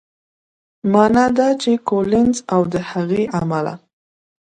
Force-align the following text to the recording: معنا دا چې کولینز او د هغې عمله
معنا 0.91 1.25
دا 1.37 1.49
چې 1.61 1.71
کولینز 1.89 2.37
او 2.53 2.61
د 2.73 2.75
هغې 2.91 3.23
عمله 3.37 3.73